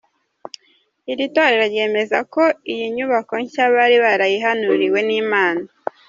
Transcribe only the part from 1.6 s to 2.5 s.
ryemeza ko